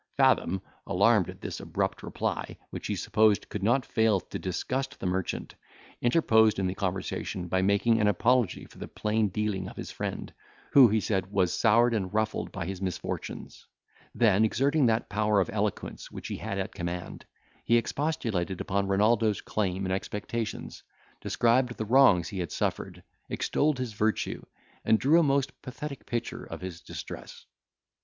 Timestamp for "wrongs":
21.85-22.27